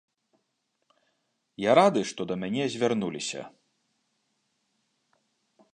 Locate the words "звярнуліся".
2.75-3.41